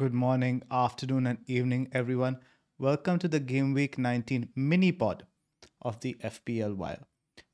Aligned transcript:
Good 0.00 0.14
morning, 0.14 0.62
afternoon, 0.70 1.26
and 1.26 1.38
evening, 1.46 1.88
everyone. 1.92 2.38
Welcome 2.78 3.18
to 3.18 3.28
the 3.28 3.38
Game 3.38 3.74
Week 3.74 3.98
19 3.98 4.48
mini 4.56 4.92
pod 4.92 5.26
of 5.82 6.00
the 6.00 6.16
FPL 6.24 6.74
Wire. 6.74 7.04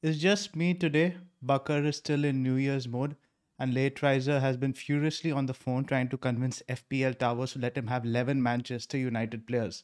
It's 0.00 0.18
just 0.18 0.54
me 0.54 0.72
today. 0.72 1.16
Bakar 1.42 1.82
is 1.82 1.96
still 1.96 2.24
in 2.24 2.44
New 2.44 2.54
Year's 2.54 2.86
mode, 2.86 3.16
and 3.58 3.74
Late 3.74 4.00
Riser 4.00 4.38
has 4.38 4.56
been 4.56 4.74
furiously 4.74 5.32
on 5.32 5.46
the 5.46 5.54
phone 5.54 5.86
trying 5.86 6.08
to 6.10 6.16
convince 6.16 6.62
FPL 6.68 7.18
Towers 7.18 7.54
to 7.54 7.58
let 7.58 7.76
him 7.76 7.88
have 7.88 8.04
11 8.04 8.40
Manchester 8.40 8.96
United 8.96 9.44
players 9.48 9.82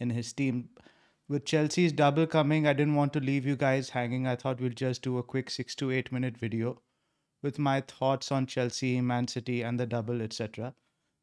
in 0.00 0.10
his 0.10 0.32
team. 0.32 0.70
With 1.28 1.44
Chelsea's 1.44 1.92
double 1.92 2.26
coming, 2.26 2.66
I 2.66 2.72
didn't 2.72 2.96
want 2.96 3.12
to 3.12 3.20
leave 3.20 3.46
you 3.46 3.54
guys 3.54 3.90
hanging. 3.90 4.26
I 4.26 4.34
thought 4.34 4.60
we'll 4.60 4.70
just 4.70 5.02
do 5.02 5.18
a 5.18 5.22
quick 5.22 5.50
6 5.50 5.76
to 5.76 5.92
8 5.92 6.10
minute 6.10 6.36
video 6.36 6.82
with 7.42 7.60
my 7.60 7.80
thoughts 7.80 8.32
on 8.32 8.46
Chelsea, 8.46 9.00
Man 9.00 9.28
City, 9.28 9.62
and 9.62 9.78
the 9.78 9.86
double, 9.86 10.20
etc. 10.20 10.74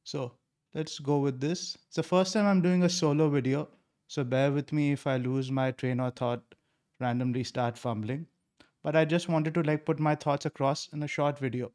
So 0.05 0.35
let's 0.73 0.99
go 0.99 1.17
with 1.19 1.39
this. 1.39 1.77
It's 1.87 1.95
the 1.95 2.03
first 2.03 2.33
time 2.33 2.45
I'm 2.45 2.61
doing 2.61 2.83
a 2.83 2.89
solo 2.89 3.29
video, 3.29 3.67
so 4.07 4.23
bear 4.23 4.51
with 4.51 4.71
me 4.71 4.91
if 4.91 5.07
I 5.07 5.17
lose 5.17 5.51
my 5.51 5.71
train 5.71 5.99
of 5.99 6.15
thought, 6.15 6.41
randomly 6.99 7.43
start 7.43 7.77
fumbling. 7.77 8.27
But 8.83 8.95
I 8.95 9.05
just 9.05 9.29
wanted 9.29 9.53
to 9.55 9.63
like 9.63 9.85
put 9.85 9.99
my 9.99 10.15
thoughts 10.15 10.45
across 10.45 10.89
in 10.93 11.03
a 11.03 11.07
short 11.07 11.39
video. 11.39 11.71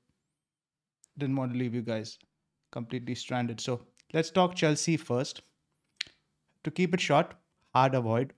Didn't 1.19 1.37
want 1.37 1.53
to 1.53 1.59
leave 1.59 1.75
you 1.75 1.83
guys 1.83 2.19
completely 2.73 3.15
stranded. 3.15 3.61
So 3.61 3.81
let's 4.13 4.31
talk 4.31 4.55
Chelsea 4.55 4.97
first. 4.97 5.43
To 6.65 6.71
keep 6.71 6.95
it 6.95 7.01
short, 7.01 7.35
hard 7.75 7.95
avoid. 7.95 8.33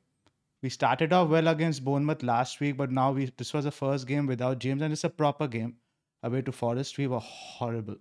We 0.63 0.71
started 0.71 1.13
off 1.13 1.29
well 1.29 1.49
against 1.49 1.85
Bournemouth 1.85 2.23
last 2.23 2.61
week, 2.61 2.77
but 2.77 2.91
now 2.91 3.13
we 3.13 3.27
this 3.37 3.53
was 3.55 3.65
the 3.65 3.71
first 3.71 4.07
game 4.07 4.27
without 4.27 4.59
James, 4.59 4.83
and 4.83 4.93
it's 4.93 5.05
a 5.05 5.11
proper 5.11 5.47
game. 5.47 5.77
Away 6.23 6.43
to 6.43 6.51
Forest, 6.51 6.99
we 6.99 7.07
were 7.07 7.21
horrible. 7.21 7.97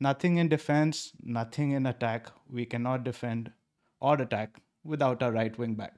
Nothing 0.00 0.38
in 0.38 0.48
defense, 0.48 1.12
nothing 1.22 1.70
in 1.72 1.86
attack. 1.86 2.30
We 2.50 2.66
cannot 2.66 3.04
defend 3.04 3.52
or 4.00 4.20
attack 4.20 4.60
without 4.82 5.22
our 5.22 5.32
right 5.32 5.56
wing 5.56 5.74
back. 5.74 5.94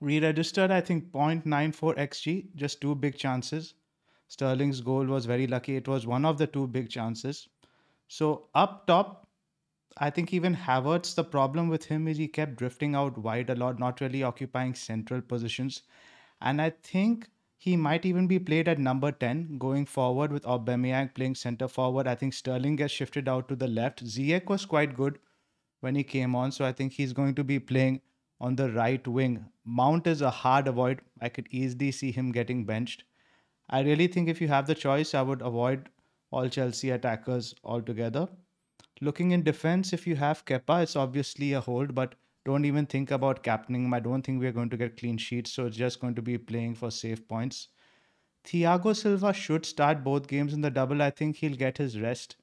We 0.00 0.20
registered, 0.20 0.70
I 0.72 0.80
think, 0.80 1.12
0.94 1.12 1.96
xg, 1.96 2.54
just 2.56 2.80
two 2.80 2.94
big 2.94 3.16
chances. 3.16 3.74
Sterling's 4.26 4.80
goal 4.80 5.04
was 5.06 5.26
very 5.26 5.46
lucky. 5.46 5.76
It 5.76 5.86
was 5.86 6.06
one 6.06 6.24
of 6.24 6.38
the 6.38 6.46
two 6.46 6.66
big 6.66 6.88
chances. 6.90 7.48
So 8.08 8.48
up 8.54 8.86
top, 8.86 9.28
I 9.98 10.10
think 10.10 10.32
even 10.32 10.56
Havertz, 10.56 11.14
the 11.14 11.24
problem 11.24 11.68
with 11.68 11.84
him 11.84 12.08
is 12.08 12.16
he 12.16 12.26
kept 12.26 12.56
drifting 12.56 12.94
out 12.94 13.16
wide 13.16 13.50
a 13.50 13.54
lot, 13.54 13.78
not 13.78 14.00
really 14.00 14.22
occupying 14.22 14.74
central 14.74 15.20
positions. 15.20 15.82
And 16.40 16.60
I 16.60 16.70
think 16.70 17.28
he 17.62 17.76
might 17.76 18.04
even 18.04 18.26
be 18.26 18.40
played 18.40 18.66
at 18.66 18.80
number 18.80 19.12
10 19.12 19.56
going 19.56 19.86
forward 19.86 20.32
with 20.32 20.42
Aubameyang 20.42 21.14
playing 21.14 21.36
center 21.36 21.68
forward. 21.68 22.08
I 22.08 22.16
think 22.16 22.34
Sterling 22.34 22.74
gets 22.74 22.92
shifted 22.92 23.28
out 23.28 23.48
to 23.48 23.54
the 23.54 23.68
left. 23.68 24.04
Ziyech 24.04 24.46
was 24.46 24.64
quite 24.64 24.96
good 24.96 25.20
when 25.78 25.94
he 25.94 26.02
came 26.02 26.34
on, 26.34 26.50
so 26.50 26.64
I 26.64 26.72
think 26.72 26.92
he's 26.92 27.12
going 27.12 27.36
to 27.36 27.44
be 27.44 27.60
playing 27.60 28.00
on 28.40 28.56
the 28.56 28.72
right 28.72 29.06
wing. 29.06 29.46
Mount 29.64 30.08
is 30.08 30.22
a 30.22 30.30
hard 30.30 30.66
avoid. 30.66 31.02
I 31.20 31.28
could 31.28 31.46
easily 31.52 31.92
see 31.92 32.10
him 32.10 32.32
getting 32.32 32.64
benched. 32.64 33.04
I 33.70 33.82
really 33.82 34.08
think 34.08 34.28
if 34.28 34.40
you 34.40 34.48
have 34.48 34.66
the 34.66 34.74
choice, 34.74 35.14
I 35.14 35.22
would 35.22 35.40
avoid 35.40 35.88
all 36.32 36.48
Chelsea 36.48 36.90
attackers 36.90 37.54
altogether. 37.62 38.26
Looking 39.00 39.30
in 39.30 39.44
defense, 39.44 39.92
if 39.92 40.04
you 40.04 40.16
have 40.16 40.44
Kepa, 40.46 40.82
it's 40.82 40.96
obviously 40.96 41.52
a 41.52 41.60
hold, 41.60 41.94
but 41.94 42.16
don't 42.44 42.64
even 42.64 42.86
think 42.86 43.10
about 43.10 43.42
captaining 43.42 43.84
him. 43.84 43.94
I 43.94 44.00
don't 44.00 44.22
think 44.22 44.40
we're 44.40 44.52
going 44.52 44.70
to 44.70 44.76
get 44.76 44.96
clean 44.96 45.16
sheets, 45.16 45.52
so 45.52 45.66
it's 45.66 45.76
just 45.76 46.00
going 46.00 46.14
to 46.16 46.22
be 46.22 46.38
playing 46.38 46.74
for 46.74 46.90
safe 46.90 47.26
points. 47.28 47.68
Thiago 48.44 48.96
Silva 48.96 49.32
should 49.32 49.64
start 49.64 50.02
both 50.02 50.26
games 50.26 50.52
in 50.52 50.60
the 50.60 50.70
double. 50.70 51.00
I 51.00 51.10
think 51.10 51.36
he'll 51.36 51.56
get 51.56 51.78
his 51.78 52.00
rest 52.00 52.36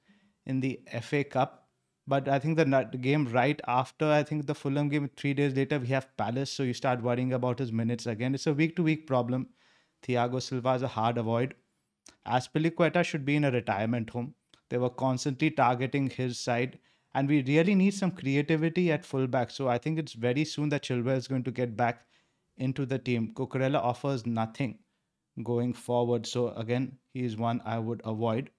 in 0.45 0.61
the 0.61 0.79
FA 1.01 1.23
Cup. 1.23 1.67
But 2.07 2.27
I 2.27 2.39
think 2.39 2.57
the, 2.57 2.89
game 2.99 3.27
right 3.27 3.59
after, 3.67 4.09
I 4.09 4.23
think 4.23 4.47
the 4.47 4.55
Fulham 4.55 4.89
game, 4.89 5.09
three 5.15 5.33
days 5.33 5.55
later, 5.55 5.77
we 5.77 5.87
have 5.87 6.15
Palace. 6.17 6.51
So 6.51 6.63
you 6.63 6.73
start 6.73 7.03
worrying 7.03 7.33
about 7.33 7.59
his 7.59 7.71
minutes 7.71 8.07
again. 8.07 8.33
It's 8.33 8.47
a 8.47 8.53
week 8.53 8.75
to 8.77 8.83
week 8.83 9.05
problem. 9.05 9.49
Thiago 10.01 10.41
Silva 10.41 10.73
is 10.73 10.81
a 10.81 10.87
hard 10.87 11.17
avoid. 11.17 11.53
Azpilicueta 12.25 13.03
should 13.03 13.25
be 13.25 13.35
in 13.35 13.43
a 13.43 13.51
retirement 13.51 14.09
home. 14.09 14.33
They 14.69 14.77
were 14.77 14.89
constantly 14.89 15.51
targeting 15.51 16.09
his 16.09 16.39
side 16.39 16.79
and 17.13 17.27
we 17.27 17.43
really 17.43 17.75
need 17.75 17.93
some 17.93 18.11
creativity 18.11 18.91
at 18.91 19.05
fullback. 19.05 19.51
So 19.51 19.67
I 19.67 19.77
think 19.77 19.99
it's 19.99 20.13
very 20.13 20.45
soon 20.45 20.69
that 20.69 20.83
Chilwell 20.83 21.17
is 21.17 21.27
going 21.27 21.43
to 21.43 21.51
get 21.51 21.75
back 21.75 22.05
into 22.57 22.85
the 22.85 22.99
team. 22.99 23.33
Cucurella 23.33 23.77
offers 23.77 24.25
nothing 24.25 24.79
going 25.43 25.73
forward. 25.73 26.27
So 26.27 26.49
again, 26.49 26.97
he 27.13 27.23
is 27.23 27.37
one 27.37 27.61
I 27.65 27.79
would 27.79 28.01
avoid. 28.05 28.51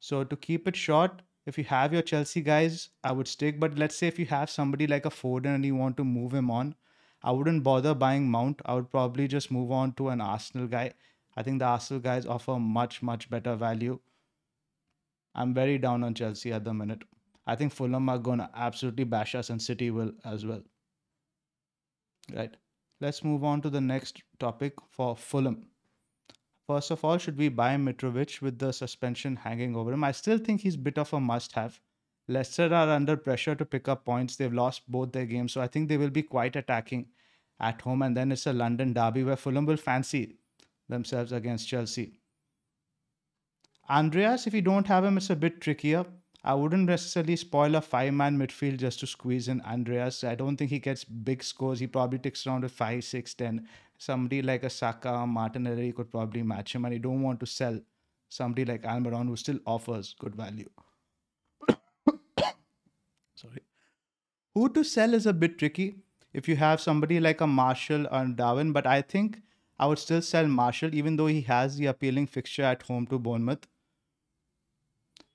So 0.00 0.24
to 0.24 0.36
keep 0.36 0.66
it 0.68 0.76
short, 0.76 1.22
if 1.46 1.58
you 1.58 1.64
have 1.64 1.92
your 1.92 2.02
Chelsea 2.02 2.40
guys, 2.40 2.88
I 3.02 3.12
would 3.12 3.28
stick. 3.28 3.60
But 3.60 3.78
let's 3.78 3.96
say 3.96 4.06
if 4.06 4.18
you 4.18 4.26
have 4.26 4.48
somebody 4.48 4.86
like 4.86 5.04
a 5.04 5.10
Foden 5.10 5.54
and 5.54 5.64
you 5.64 5.74
want 5.74 5.96
to 5.98 6.04
move 6.04 6.32
him 6.32 6.50
on, 6.50 6.74
I 7.22 7.32
wouldn't 7.32 7.62
bother 7.62 7.94
buying 7.94 8.30
Mount. 8.30 8.60
I 8.64 8.74
would 8.74 8.90
probably 8.90 9.28
just 9.28 9.50
move 9.50 9.70
on 9.70 9.92
to 9.94 10.08
an 10.08 10.20
Arsenal 10.20 10.66
guy. 10.66 10.92
I 11.36 11.42
think 11.42 11.58
the 11.58 11.66
Arsenal 11.66 12.00
guys 12.00 12.26
offer 12.26 12.58
much, 12.58 13.02
much 13.02 13.28
better 13.28 13.56
value. 13.56 13.98
I'm 15.34 15.52
very 15.52 15.78
down 15.78 16.04
on 16.04 16.14
Chelsea 16.14 16.52
at 16.52 16.64
the 16.64 16.72
minute. 16.72 17.02
I 17.46 17.56
think 17.56 17.72
Fulham 17.72 18.08
are 18.08 18.18
going 18.18 18.38
to 18.38 18.50
absolutely 18.54 19.04
bash 19.04 19.34
us, 19.34 19.50
and 19.50 19.60
City 19.60 19.90
will 19.90 20.12
as 20.24 20.46
well. 20.46 20.62
Right. 22.34 22.56
Let's 23.00 23.24
move 23.24 23.44
on 23.44 23.60
to 23.62 23.70
the 23.70 23.80
next 23.80 24.22
topic 24.38 24.74
for 24.90 25.16
Fulham. 25.16 25.66
First 26.66 26.90
of 26.90 27.04
all, 27.04 27.18
should 27.18 27.36
we 27.36 27.50
buy 27.50 27.76
Mitrovic 27.76 28.40
with 28.40 28.58
the 28.58 28.72
suspension 28.72 29.36
hanging 29.36 29.76
over 29.76 29.92
him? 29.92 30.04
I 30.04 30.12
still 30.12 30.38
think 30.38 30.62
he's 30.62 30.76
a 30.76 30.78
bit 30.78 30.98
of 30.98 31.12
a 31.12 31.20
must 31.20 31.52
have. 31.52 31.80
Leicester 32.26 32.74
are 32.74 32.88
under 32.88 33.16
pressure 33.16 33.54
to 33.54 33.66
pick 33.66 33.88
up 33.88 34.06
points. 34.06 34.36
They've 34.36 34.52
lost 34.52 34.90
both 34.90 35.12
their 35.12 35.26
games, 35.26 35.52
so 35.52 35.60
I 35.60 35.66
think 35.66 35.88
they 35.88 35.98
will 35.98 36.10
be 36.10 36.22
quite 36.22 36.56
attacking. 36.56 37.08
at 37.60 37.80
home, 37.80 38.02
and 38.02 38.16
then 38.16 38.32
it's 38.32 38.46
a 38.46 38.52
London 38.52 38.92
derby 38.92 39.24
where 39.24 39.36
Fulham 39.36 39.66
will 39.66 39.76
fancy 39.76 40.38
themselves 40.88 41.32
against 41.32 41.68
Chelsea. 41.68 42.20
Andreas, 43.88 44.46
if 44.46 44.54
you 44.54 44.62
don't 44.62 44.86
have 44.86 45.04
him, 45.04 45.16
it's 45.16 45.30
a 45.30 45.36
bit 45.36 45.60
trickier. 45.60 46.04
I 46.46 46.52
wouldn't 46.52 46.86
necessarily 46.86 47.36
spoil 47.36 47.74
a 47.74 47.80
five 47.80 48.12
man 48.12 48.38
midfield 48.38 48.76
just 48.78 49.00
to 49.00 49.06
squeeze 49.06 49.48
in 49.48 49.62
Andreas. 49.62 50.22
I 50.24 50.34
don't 50.34 50.58
think 50.58 50.70
he 50.70 50.78
gets 50.78 51.02
big 51.02 51.42
scores. 51.42 51.80
He 51.80 51.86
probably 51.86 52.18
takes 52.18 52.46
around 52.46 52.64
a 52.64 52.68
5, 52.68 53.02
six, 53.02 53.32
ten. 53.32 53.66
Somebody 53.96 54.42
like 54.42 54.62
a 54.62 54.68
Saka, 54.70 55.26
Martinelli 55.26 55.92
could 55.92 56.10
probably 56.10 56.42
match 56.42 56.74
him, 56.74 56.84
and 56.84 56.92
you 56.92 57.00
don't 57.00 57.22
want 57.22 57.40
to 57.40 57.46
sell 57.46 57.80
somebody 58.28 58.66
like 58.66 58.82
Almiron 58.82 59.28
who 59.28 59.36
still 59.36 59.58
offers 59.66 60.14
good 60.18 60.34
value. 60.34 60.68
Sorry. 63.34 63.62
Who 64.52 64.68
to 64.70 64.84
sell 64.84 65.14
is 65.14 65.24
a 65.26 65.32
bit 65.32 65.58
tricky 65.58 65.94
if 66.34 66.46
you 66.48 66.56
have 66.56 66.80
somebody 66.80 67.20
like 67.20 67.40
a 67.40 67.46
Martial 67.46 68.06
or 68.10 68.26
Darwin, 68.26 68.72
but 68.72 68.86
I 68.86 69.00
think 69.00 69.40
I 69.78 69.86
would 69.86 69.98
still 69.98 70.20
sell 70.20 70.46
Martial, 70.46 70.94
even 70.94 71.16
though 71.16 71.26
he 71.26 71.40
has 71.42 71.76
the 71.76 71.86
appealing 71.86 72.26
fixture 72.26 72.64
at 72.64 72.82
home 72.82 73.06
to 73.06 73.18
Bournemouth. 73.18 73.66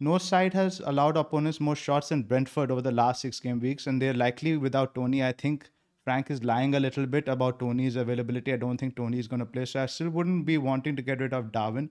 No 0.01 0.17
side 0.17 0.53
has 0.53 0.79
allowed 0.79 1.17
opponents 1.17 1.59
more 1.59 1.75
shots 1.75 2.09
than 2.09 2.23
Brentford 2.23 2.71
over 2.71 2.81
the 2.81 2.91
last 2.91 3.21
six 3.21 3.39
game 3.39 3.59
weeks, 3.59 3.85
and 3.85 4.01
they're 4.01 4.13
likely 4.13 4.55
without 4.55 4.95
Toney. 4.95 5.23
I 5.23 5.33
think 5.33 5.69
Frank 6.05 6.31
is 6.31 6.43
lying 6.43 6.73
a 6.73 6.79
little 6.79 7.05
bit 7.05 7.27
about 7.27 7.59
Toney's 7.59 7.97
availability. 7.97 8.53
I 8.53 8.57
don't 8.57 8.77
think 8.77 8.95
Toney 8.95 9.19
is 9.19 9.27
going 9.27 9.41
to 9.41 9.45
play, 9.45 9.65
so 9.65 9.83
I 9.83 9.87
still 9.87 10.09
wouldn't 10.09 10.45
be 10.45 10.57
wanting 10.57 10.95
to 10.95 11.01
get 11.01 11.19
rid 11.19 11.33
of 11.33 11.51
Darwin. 11.51 11.89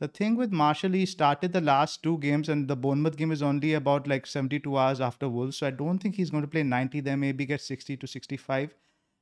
The 0.00 0.08
thing 0.08 0.36
with 0.36 0.52
Martial, 0.52 0.92
he 0.92 1.04
started 1.06 1.52
the 1.52 1.60
last 1.60 2.02
two 2.02 2.18
games, 2.18 2.48
and 2.48 2.66
the 2.66 2.76
Bournemouth 2.76 3.16
game 3.16 3.30
is 3.30 3.42
only 3.42 3.74
about 3.74 4.08
like 4.08 4.26
72 4.26 4.76
hours 4.76 5.00
after 5.00 5.28
Wolves, 5.28 5.58
so 5.58 5.66
I 5.66 5.70
don't 5.70 5.98
think 5.98 6.14
he's 6.14 6.30
going 6.30 6.42
to 6.42 6.48
play 6.48 6.62
90 6.62 7.00
there, 7.00 7.16
maybe 7.16 7.44
get 7.44 7.60
60 7.60 7.98
to 7.98 8.06
65. 8.06 8.74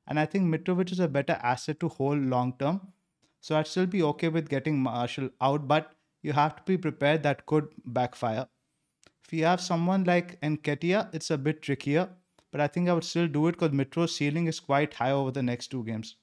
And 0.07 0.19
I 0.19 0.27
think 0.27 0.45
Mitrovic 0.45 0.93
is 0.93 1.01
a 1.01 1.09
better 1.09 1.39
asset 1.43 1.81
to 1.81 1.89
hold 1.89 2.21
long 2.21 2.55
term. 2.59 2.93
So 3.41 3.57
I'd 3.57 3.67
still 3.67 3.87
be 3.87 4.03
okay 4.05 4.29
with 4.29 4.49
getting 4.49 4.79
Martial 4.79 5.29
out, 5.41 5.67
but 5.67 5.93
you 6.23 6.33
have 6.33 6.57
to 6.57 6.63
be 6.65 6.79
prepared 6.79 7.23
that 7.23 7.47
could 7.47 7.69
backfire. 7.85 8.47
If 9.25 9.33
you 9.33 9.45
have 9.45 9.61
someone 9.61 10.05
like 10.05 10.41
Nketiah, 10.41 11.15
it's 11.15 11.31
a 11.31 11.39
bit 11.39 11.63
trickier, 11.63 12.09
but 12.51 12.61
I 12.61 12.69
think 12.69 12.89
I 12.89 12.93
would 12.93 13.05
still 13.05 13.29
do 13.29 13.49
it 13.49 13.53
because 13.53 13.73
Mitro's 13.73 14.15
ceiling 14.15 14.47
is 14.47 14.61
quite 14.61 14.95
high 14.95 15.11
over 15.11 15.31
the 15.31 15.43
next 15.43 15.69
two 15.69 15.85
games. 15.85 16.17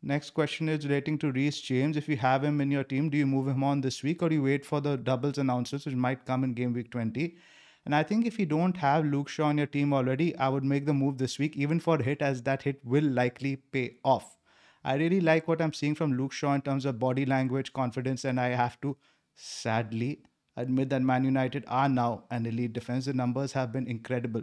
Next 0.00 0.30
question 0.30 0.68
is 0.68 0.86
relating 0.86 1.18
to 1.18 1.32
Reece 1.32 1.60
James. 1.60 1.96
If 1.96 2.08
you 2.08 2.16
have 2.16 2.44
him 2.44 2.60
in 2.60 2.70
your 2.70 2.84
team, 2.84 3.10
do 3.10 3.18
you 3.18 3.26
move 3.26 3.48
him 3.48 3.64
on 3.64 3.80
this 3.80 4.02
week 4.04 4.22
or 4.22 4.28
do 4.28 4.36
you 4.36 4.42
wait 4.44 4.64
for 4.64 4.80
the 4.80 4.96
doubles 4.96 5.38
announcements, 5.38 5.86
which 5.86 5.96
might 5.96 6.24
come 6.24 6.44
in 6.44 6.54
game 6.54 6.72
week 6.72 6.92
20? 6.92 7.36
And 7.84 7.94
I 7.94 8.04
think 8.04 8.24
if 8.24 8.38
you 8.38 8.46
don't 8.46 8.76
have 8.76 9.04
Luke 9.04 9.28
Shaw 9.28 9.46
on 9.46 9.58
your 9.58 9.66
team 9.66 9.92
already, 9.92 10.36
I 10.36 10.48
would 10.50 10.64
make 10.64 10.86
the 10.86 10.94
move 10.94 11.18
this 11.18 11.38
week, 11.38 11.56
even 11.56 11.80
for 11.80 11.98
hit, 11.98 12.22
as 12.22 12.42
that 12.44 12.62
hit 12.62 12.80
will 12.84 13.04
likely 13.04 13.56
pay 13.56 13.96
off. 14.04 14.37
I 14.84 14.94
really 14.94 15.20
like 15.20 15.48
what 15.48 15.60
I'm 15.60 15.72
seeing 15.72 15.94
from 15.94 16.16
Luke 16.16 16.32
Shaw 16.32 16.54
in 16.54 16.62
terms 16.62 16.84
of 16.84 16.98
body 16.98 17.26
language, 17.26 17.72
confidence, 17.72 18.24
and 18.24 18.40
I 18.40 18.48
have 18.48 18.80
to 18.82 18.96
sadly 19.34 20.22
admit 20.56 20.90
that 20.90 21.02
Man 21.02 21.24
United 21.24 21.64
are 21.68 21.88
now 21.88 22.24
an 22.30 22.46
elite 22.46 22.72
defense. 22.72 23.04
The 23.06 23.12
numbers 23.12 23.52
have 23.52 23.72
been 23.72 23.86
incredible. 23.86 24.42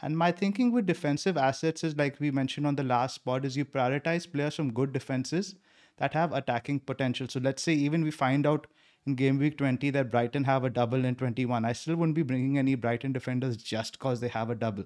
And 0.00 0.16
my 0.16 0.30
thinking 0.30 0.72
with 0.72 0.86
defensive 0.86 1.36
assets 1.36 1.82
is 1.82 1.96
like 1.96 2.20
we 2.20 2.30
mentioned 2.30 2.66
on 2.66 2.76
the 2.76 2.84
last 2.84 3.16
spot 3.16 3.44
is 3.44 3.56
you 3.56 3.64
prioritize 3.64 4.30
players 4.30 4.54
from 4.54 4.72
good 4.72 4.92
defenses 4.92 5.56
that 5.96 6.14
have 6.14 6.32
attacking 6.32 6.80
potential. 6.80 7.26
So 7.28 7.40
let's 7.40 7.62
say 7.62 7.72
even 7.74 8.02
we 8.04 8.10
find 8.10 8.46
out 8.46 8.68
in 9.06 9.16
game 9.16 9.38
week 9.38 9.58
20 9.58 9.90
that 9.90 10.10
Brighton 10.10 10.44
have 10.44 10.64
a 10.64 10.70
double 10.70 11.04
in 11.04 11.16
21. 11.16 11.64
I 11.64 11.72
still 11.72 11.96
wouldn't 11.96 12.14
be 12.14 12.22
bringing 12.22 12.58
any 12.58 12.74
Brighton 12.76 13.12
defenders 13.12 13.56
just 13.56 13.98
because 13.98 14.20
they 14.20 14.28
have 14.28 14.50
a 14.50 14.54
double. 14.54 14.84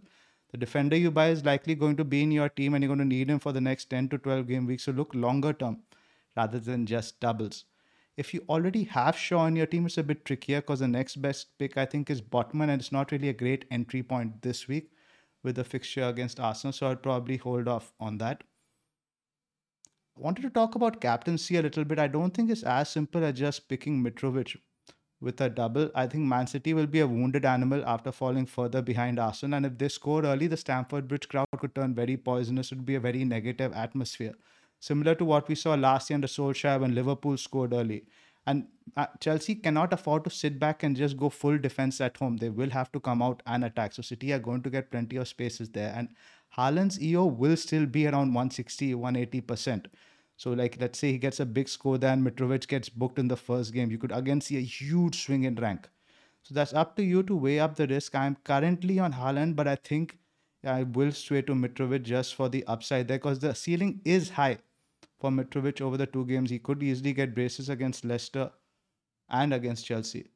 The 0.52 0.58
defender 0.58 0.96
you 0.96 1.10
buy 1.10 1.28
is 1.30 1.44
likely 1.44 1.74
going 1.74 1.96
to 1.96 2.04
be 2.04 2.22
in 2.22 2.30
your 2.30 2.50
team 2.50 2.74
and 2.74 2.84
you're 2.84 2.94
going 2.94 3.08
to 3.08 3.16
need 3.16 3.30
him 3.30 3.38
for 3.38 3.52
the 3.52 3.60
next 3.60 3.86
10 3.86 4.10
to 4.10 4.18
12 4.18 4.46
game 4.46 4.66
weeks. 4.66 4.84
So 4.84 4.92
look 4.92 5.14
longer 5.14 5.54
term 5.54 5.78
rather 6.36 6.60
than 6.60 6.84
just 6.84 7.20
doubles. 7.20 7.64
If 8.18 8.34
you 8.34 8.44
already 8.48 8.84
have 8.84 9.16
Shaw 9.16 9.46
in 9.46 9.56
your 9.56 9.64
team, 9.64 9.86
it's 9.86 9.96
a 9.96 10.02
bit 10.02 10.26
trickier 10.26 10.60
because 10.60 10.80
the 10.80 10.88
next 10.88 11.16
best 11.16 11.58
pick 11.58 11.78
I 11.78 11.86
think 11.86 12.10
is 12.10 12.20
Botman, 12.20 12.68
and 12.68 12.80
it's 12.80 12.92
not 12.92 13.10
really 13.10 13.30
a 13.30 13.32
great 13.32 13.64
entry 13.70 14.02
point 14.02 14.42
this 14.42 14.68
week 14.68 14.90
with 15.42 15.56
the 15.56 15.64
fixture 15.64 16.04
against 16.04 16.38
Arsenal. 16.38 16.74
So 16.74 16.90
I'd 16.90 17.02
probably 17.02 17.38
hold 17.38 17.68
off 17.68 17.94
on 17.98 18.18
that. 18.18 18.44
I 20.18 20.20
wanted 20.20 20.42
to 20.42 20.50
talk 20.50 20.74
about 20.74 21.00
captaincy 21.00 21.56
a 21.56 21.62
little 21.62 21.84
bit. 21.84 21.98
I 21.98 22.06
don't 22.06 22.34
think 22.34 22.50
it's 22.50 22.62
as 22.62 22.90
simple 22.90 23.24
as 23.24 23.38
just 23.38 23.66
picking 23.66 24.04
Mitrovic 24.04 24.58
with 25.22 25.40
a 25.40 25.48
double. 25.48 25.90
I 25.94 26.06
think 26.06 26.24
Man 26.24 26.46
City 26.46 26.74
will 26.74 26.86
be 26.86 27.00
a 27.00 27.06
wounded 27.06 27.44
animal 27.44 27.82
after 27.86 28.12
falling 28.12 28.46
further 28.46 28.82
behind 28.82 29.18
Arsenal. 29.18 29.56
And 29.56 29.66
if 29.66 29.78
they 29.78 29.88
score 29.88 30.24
early, 30.24 30.48
the 30.48 30.56
Stamford 30.56 31.08
Bridge 31.08 31.28
crowd 31.28 31.46
could 31.58 31.74
turn 31.74 31.94
very 31.94 32.16
poisonous. 32.16 32.72
It 32.72 32.76
would 32.76 32.86
be 32.86 32.96
a 32.96 33.00
very 33.00 33.24
negative 33.24 33.72
atmosphere. 33.72 34.34
Similar 34.80 35.14
to 35.14 35.24
what 35.24 35.48
we 35.48 35.54
saw 35.54 35.74
last 35.74 36.10
year 36.10 36.16
under 36.16 36.26
Solskjaer 36.26 36.80
when 36.80 36.94
Liverpool 36.94 37.36
scored 37.36 37.72
early. 37.72 38.04
And 38.46 38.66
uh, 38.96 39.06
Chelsea 39.20 39.54
cannot 39.54 39.92
afford 39.92 40.24
to 40.24 40.30
sit 40.30 40.58
back 40.58 40.82
and 40.82 40.96
just 40.96 41.16
go 41.16 41.28
full 41.28 41.56
defense 41.58 42.00
at 42.00 42.16
home. 42.16 42.38
They 42.38 42.48
will 42.48 42.70
have 42.70 42.90
to 42.92 42.98
come 43.00 43.22
out 43.22 43.42
and 43.46 43.64
attack. 43.64 43.92
So 43.92 44.02
City 44.02 44.32
are 44.32 44.40
going 44.40 44.62
to 44.62 44.70
get 44.70 44.90
plenty 44.90 45.16
of 45.16 45.28
spaces 45.28 45.68
there. 45.70 45.92
And 45.96 46.08
Haaland's 46.56 47.00
EO 47.00 47.26
will 47.26 47.56
still 47.56 47.86
be 47.86 48.06
around 48.06 48.34
160, 48.34 48.94
180%. 48.94 49.86
So, 50.42 50.50
like, 50.50 50.76
let's 50.80 50.98
say 50.98 51.12
he 51.12 51.18
gets 51.18 51.38
a 51.38 51.46
big 51.46 51.68
score 51.68 51.98
then 51.98 52.24
Mitrovic 52.24 52.66
gets 52.66 52.88
booked 52.88 53.20
in 53.20 53.28
the 53.28 53.36
first 53.36 53.72
game. 53.72 53.92
You 53.92 53.98
could 53.98 54.10
again 54.10 54.40
see 54.40 54.56
a 54.56 54.60
huge 54.60 55.24
swing 55.24 55.44
in 55.44 55.54
rank. 55.54 55.88
So, 56.42 56.52
that's 56.52 56.72
up 56.74 56.96
to 56.96 57.04
you 57.04 57.22
to 57.22 57.36
weigh 57.36 57.60
up 57.60 57.76
the 57.76 57.86
risk. 57.86 58.16
I'm 58.16 58.36
currently 58.42 58.98
on 58.98 59.12
Haaland, 59.12 59.54
but 59.54 59.68
I 59.68 59.76
think 59.76 60.18
I 60.64 60.82
will 60.82 61.12
sway 61.12 61.42
to 61.42 61.54
Mitrovic 61.54 62.02
just 62.02 62.34
for 62.34 62.48
the 62.48 62.64
upside 62.66 63.06
there 63.06 63.18
because 63.18 63.38
the 63.38 63.54
ceiling 63.54 64.00
is 64.04 64.30
high 64.30 64.58
for 65.20 65.30
Mitrovic 65.30 65.80
over 65.80 65.96
the 65.96 66.08
two 66.08 66.26
games. 66.26 66.50
He 66.50 66.58
could 66.58 66.82
easily 66.82 67.12
get 67.12 67.36
braces 67.36 67.68
against 67.68 68.04
Leicester 68.04 68.50
and 69.28 69.54
against 69.54 69.86
Chelsea. 69.86 70.26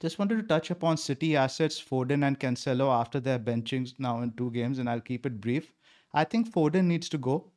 Just 0.00 0.18
wanted 0.18 0.38
to 0.38 0.48
touch 0.48 0.72
upon 0.72 0.96
City 0.96 1.36
assets 1.36 1.80
Foden 1.80 2.26
and 2.26 2.40
Cancelo 2.40 2.92
after 2.92 3.20
their 3.20 3.38
benchings 3.38 3.94
now 4.00 4.20
in 4.22 4.32
two 4.32 4.50
games, 4.50 4.80
and 4.80 4.90
I'll 4.90 5.00
keep 5.00 5.24
it 5.26 5.40
brief. 5.40 5.72
I 6.12 6.24
think 6.24 6.52
Foden 6.52 6.86
needs 6.86 7.08
to 7.10 7.18
go, 7.18 7.52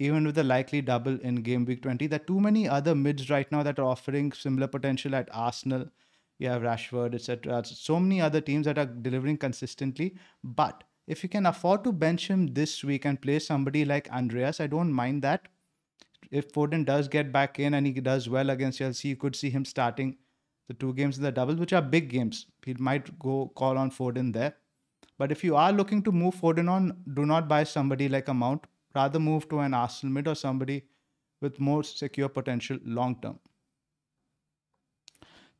even 0.00 0.24
with 0.24 0.38
a 0.38 0.42
likely 0.42 0.80
double 0.80 1.20
in 1.20 1.36
game 1.36 1.66
week 1.66 1.82
20. 1.82 2.06
There 2.06 2.18
are 2.18 2.24
too 2.24 2.40
many 2.40 2.66
other 2.66 2.94
mids 2.94 3.28
right 3.28 3.50
now 3.52 3.62
that 3.62 3.78
are 3.78 3.84
offering 3.84 4.32
similar 4.32 4.66
potential 4.66 5.14
at 5.14 5.28
Arsenal. 5.30 5.84
You 6.38 6.48
have 6.48 6.62
Rashford, 6.62 7.14
etc. 7.14 7.62
So 7.66 8.00
many 8.00 8.18
other 8.22 8.40
teams 8.40 8.64
that 8.64 8.78
are 8.78 8.86
delivering 8.86 9.36
consistently. 9.36 10.16
But 10.42 10.84
if 11.06 11.22
you 11.22 11.28
can 11.28 11.44
afford 11.44 11.84
to 11.84 11.92
bench 11.92 12.28
him 12.28 12.54
this 12.54 12.82
week 12.82 13.04
and 13.04 13.20
play 13.20 13.38
somebody 13.40 13.84
like 13.84 14.10
Andreas, 14.10 14.58
I 14.58 14.68
don't 14.68 14.90
mind 14.90 15.20
that. 15.22 15.48
If 16.30 16.50
Foden 16.50 16.86
does 16.86 17.06
get 17.06 17.30
back 17.30 17.58
in 17.58 17.74
and 17.74 17.86
he 17.86 17.92
does 17.92 18.26
well 18.26 18.48
against 18.48 18.78
Chelsea, 18.78 19.08
you 19.08 19.16
could 19.16 19.36
see 19.36 19.50
him 19.50 19.66
starting 19.66 20.16
the 20.68 20.74
two 20.74 20.94
games 20.94 21.18
in 21.18 21.24
the 21.24 21.32
doubles, 21.32 21.58
which 21.58 21.74
are 21.74 21.82
big 21.82 22.08
games. 22.08 22.46
He 22.64 22.72
might 22.78 23.18
go 23.18 23.52
call 23.54 23.76
on 23.76 23.90
Foden 23.90 24.32
there. 24.32 24.56
But 25.18 25.30
if 25.30 25.44
you 25.44 25.56
are 25.56 25.72
looking 25.72 26.02
to 26.04 26.12
move 26.12 26.36
Foden 26.36 26.70
on, 26.70 27.02
do 27.12 27.26
not 27.26 27.48
buy 27.48 27.64
somebody 27.64 28.08
like 28.08 28.28
a 28.28 28.32
Mount. 28.34 28.64
Rather 28.94 29.18
move 29.20 29.48
to 29.48 29.60
an 29.60 29.74
Arsenal 29.74 30.12
mid 30.12 30.28
or 30.28 30.34
somebody 30.34 30.84
with 31.40 31.60
more 31.60 31.82
secure 31.82 32.28
potential 32.28 32.78
long 32.84 33.20
term. 33.20 33.38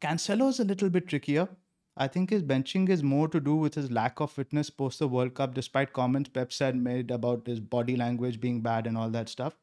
Cancelo 0.01 0.49
is 0.49 0.61
a 0.61 0.65
little 0.65 0.91
bit 0.91 1.07
trickier. 1.07 1.49
I 1.97 2.09
think 2.09 2.31
his 2.31 2.43
benching 2.43 2.89
is 2.89 3.03
more 3.03 3.29
to 3.29 3.41
do 3.41 3.55
with 3.55 3.75
his 3.75 3.91
lack 3.91 4.21
of 4.21 4.33
fitness 4.33 4.71
post 4.71 4.99
the 4.99 5.09
World 5.09 5.35
Cup, 5.35 5.55
despite 5.55 5.93
comments 5.93 6.31
Pep 6.31 6.53
said 6.53 6.77
made 6.77 7.11
about 7.11 7.47
his 7.47 7.61
body 7.61 7.97
language 7.97 8.41
being 8.41 8.63
bad 8.63 8.87
and 8.87 8.97
all 8.97 9.11
that 9.11 9.29
stuff. 9.29 9.57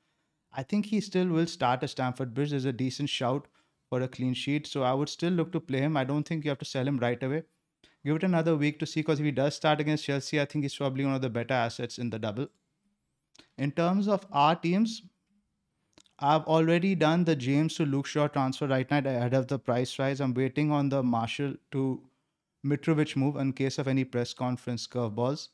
I 0.53 0.63
think 0.63 0.87
he 0.87 1.01
still 1.01 1.27
will 1.27 1.47
start 1.47 1.83
at 1.83 1.89
Stamford 1.89 2.33
Bridge. 2.33 2.51
There's 2.51 2.65
a 2.65 2.73
decent 2.73 3.09
shout 3.09 3.47
for 3.89 4.01
a 4.01 4.07
clean 4.07 4.33
sheet. 4.33 4.67
So 4.67 4.83
I 4.83 4.93
would 4.93 5.09
still 5.09 5.33
look 5.33 5.51
to 5.53 5.59
play 5.59 5.79
him. 5.79 5.97
I 5.97 6.03
don't 6.03 6.27
think 6.27 6.43
you 6.43 6.49
have 6.49 6.59
to 6.59 6.65
sell 6.65 6.87
him 6.87 6.97
right 6.97 7.21
away. 7.21 7.43
Give 8.05 8.15
it 8.15 8.23
another 8.23 8.55
week 8.55 8.79
to 8.79 8.85
see 8.85 9.01
because 9.01 9.19
if 9.19 9.25
he 9.25 9.31
does 9.31 9.55
start 9.55 9.81
against 9.81 10.05
Chelsea, 10.05 10.39
I 10.39 10.45
think 10.45 10.63
he's 10.63 10.75
probably 10.75 11.05
one 11.05 11.15
of 11.15 11.21
the 11.21 11.29
better 11.29 11.53
assets 11.53 11.97
in 11.97 12.09
the 12.09 12.19
double. 12.19 12.47
In 13.57 13.71
terms 13.71 14.07
of 14.07 14.25
our 14.31 14.55
teams, 14.55 15.01
I've 16.19 16.43
already 16.43 16.95
done 16.95 17.25
the 17.25 17.35
James 17.35 17.75
to 17.75 17.85
Luke 17.85 18.07
Shaw 18.07 18.27
transfer 18.27 18.67
right 18.67 18.89
now 18.89 18.99
ahead 18.99 19.33
of 19.33 19.47
the 19.47 19.59
price 19.59 19.99
rise. 19.99 20.19
I'm 20.19 20.33
waiting 20.33 20.71
on 20.71 20.89
the 20.89 21.03
Martial 21.03 21.53
to 21.71 22.01
Mitrovic 22.65 23.15
move 23.15 23.35
in 23.35 23.53
case 23.53 23.77
of 23.77 23.87
any 23.87 24.03
press 24.03 24.33
conference 24.33 24.87
curveballs. 24.87 25.49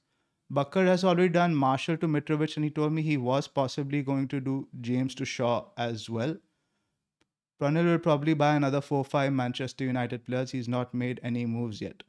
Bakar 0.49 0.85
has 0.85 1.03
already 1.03 1.29
done 1.29 1.55
Martial 1.55 1.97
to 1.97 2.07
Mitrovic, 2.07 2.55
and 2.55 2.63
he 2.63 2.69
told 2.69 2.93
me 2.93 3.01
he 3.01 3.17
was 3.17 3.47
possibly 3.47 4.01
going 4.01 4.27
to 4.29 4.39
do 4.39 4.67
James 4.81 5.15
to 5.15 5.25
Shaw 5.25 5.65
as 5.77 6.09
well. 6.09 6.37
Pranil 7.59 7.85
will 7.85 7.99
probably 7.99 8.33
buy 8.33 8.55
another 8.55 8.81
4 8.81 9.03
5 9.05 9.33
Manchester 9.33 9.83
United 9.83 10.25
players. 10.25 10.51
He's 10.51 10.67
not 10.67 10.93
made 10.93 11.19
any 11.23 11.45
moves 11.45 11.81
yet. 11.81 12.03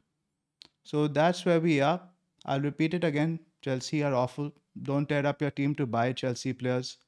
So 0.84 1.08
that's 1.08 1.44
where 1.44 1.60
we 1.60 1.80
are. 1.80 2.00
I'll 2.44 2.60
repeat 2.60 2.94
it 2.94 3.04
again. 3.04 3.40
Chelsea 3.62 4.02
are 4.02 4.14
awful. 4.14 4.52
Don't 4.82 5.08
tear 5.08 5.26
up 5.26 5.40
your 5.40 5.50
team 5.50 5.74
to 5.76 5.86
buy 5.86 6.12
Chelsea 6.12 6.52
players. 6.52 6.98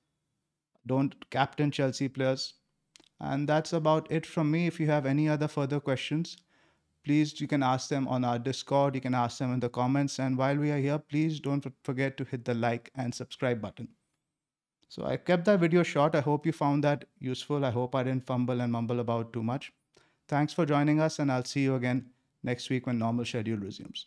Don't 0.86 1.14
captain 1.30 1.70
Chelsea 1.70 2.08
players. 2.08 2.54
And 3.20 3.48
that's 3.48 3.72
about 3.72 4.10
it 4.10 4.26
from 4.26 4.50
me. 4.50 4.66
If 4.66 4.78
you 4.78 4.86
have 4.86 5.06
any 5.06 5.28
other 5.28 5.48
further 5.48 5.80
questions, 5.80 6.36
please 7.04 7.40
you 7.40 7.48
can 7.48 7.62
ask 7.62 7.88
them 7.88 8.06
on 8.08 8.24
our 8.24 8.38
Discord. 8.38 8.94
You 8.94 9.00
can 9.00 9.14
ask 9.14 9.38
them 9.38 9.52
in 9.52 9.60
the 9.60 9.68
comments. 9.68 10.18
And 10.18 10.36
while 10.36 10.56
we 10.56 10.70
are 10.70 10.78
here, 10.78 10.98
please 10.98 11.40
don't 11.40 11.66
forget 11.82 12.16
to 12.18 12.24
hit 12.24 12.44
the 12.44 12.54
like 12.54 12.90
and 12.94 13.14
subscribe 13.14 13.60
button. 13.60 13.88
So 14.88 15.04
I 15.04 15.16
kept 15.16 15.46
that 15.46 15.60
video 15.60 15.82
short. 15.82 16.14
I 16.14 16.20
hope 16.20 16.46
you 16.46 16.52
found 16.52 16.84
that 16.84 17.06
useful. 17.18 17.64
I 17.64 17.70
hope 17.70 17.94
I 17.94 18.04
didn't 18.04 18.26
fumble 18.26 18.60
and 18.60 18.70
mumble 18.70 19.00
about 19.00 19.32
too 19.32 19.42
much. 19.42 19.72
Thanks 20.28 20.52
for 20.52 20.66
joining 20.66 21.00
us, 21.00 21.18
and 21.18 21.30
I'll 21.32 21.44
see 21.44 21.62
you 21.62 21.74
again 21.74 22.10
next 22.42 22.70
week 22.70 22.86
when 22.86 22.98
normal 22.98 23.24
schedule 23.24 23.58
resumes. 23.58 24.06